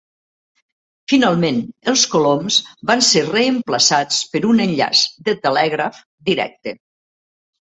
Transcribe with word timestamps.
Finalment 1.11 1.59
els 1.91 2.05
coloms 2.13 2.57
van 2.91 3.05
ser 3.09 3.23
reemplaçats 3.27 4.23
per 4.33 4.43
un 4.53 4.65
enllaç 4.67 5.05
de 5.29 5.37
telègraf 5.45 6.01
directe. 6.33 6.75